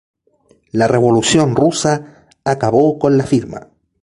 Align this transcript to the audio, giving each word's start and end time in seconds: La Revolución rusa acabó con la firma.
La 0.71 0.87
Revolución 0.87 1.55
rusa 1.55 2.25
acabó 2.43 2.97
con 2.97 3.19
la 3.19 3.23
firma. 3.23 3.67